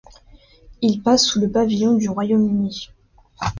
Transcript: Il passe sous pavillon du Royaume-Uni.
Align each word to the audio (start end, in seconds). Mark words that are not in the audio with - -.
Il 0.81 1.03
passe 1.03 1.27
sous 1.27 1.47
pavillon 1.47 1.93
du 1.93 2.09
Royaume-Uni. 2.09 2.89